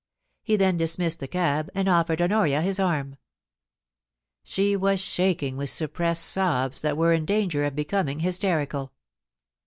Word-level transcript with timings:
He 0.41 0.55
then 0.55 0.77
dismissed 0.77 1.19
the 1.19 1.27
cab 1.27 1.69
and 1.75 1.87
offered 1.87 2.23
Honoria 2.23 2.63
his 2.63 2.79
arm. 2.79 3.17
She 4.43 4.75
was 4.75 4.99
shaking 4.99 5.57
with 5.57 5.69
suppressed 5.69 6.23
sobs 6.25 6.81
that 6.81 6.97
were 6.97 7.13
in 7.13 7.23
danger 7.23 7.65
of 7.65 7.75
becoming 7.75 8.21
hysterical. 8.21 8.93